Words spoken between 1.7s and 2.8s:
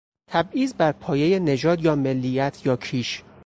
یا ملیت یا